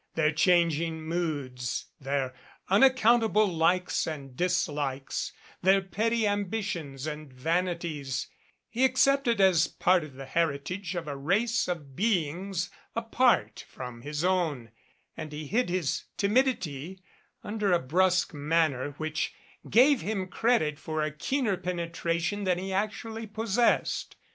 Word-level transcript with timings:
Their 0.15 0.31
changing 0.31 1.03
moods, 1.03 1.85
their 1.99 2.33
unac 2.71 2.95
countable 2.95 3.45
likes 3.47 4.07
and 4.07 4.35
dislikes, 4.35 5.31
their 5.61 5.79
petty 5.79 6.25
ambitions 6.25 7.05
and 7.05 7.31
vanities 7.31 8.25
he 8.67 8.83
accepted 8.83 9.39
as 9.39 9.67
part 9.67 10.03
of 10.03 10.15
the 10.15 10.25
heritage 10.25 10.95
of 10.95 11.07
a 11.07 11.15
race 11.15 11.67
of 11.67 11.95
beings 11.95 12.71
apart 12.95 13.63
from 13.69 14.01
his 14.01 14.23
own, 14.23 14.71
and 15.15 15.31
he 15.31 15.45
hid 15.45 15.69
his 15.69 16.05
timidity 16.17 17.03
under 17.43 17.71
a 17.71 17.77
brusque 17.77 18.33
manner 18.33 18.95
which 18.97 19.35
gave 19.69 20.01
him 20.01 20.27
credit 20.29 20.79
for 20.79 21.03
a 21.03 21.11
keener 21.11 21.55
pene 21.57 21.91
tration 21.91 22.43
than 22.43 22.57
he 22.57 22.73
actually 22.73 23.27
possessed. 23.27 24.15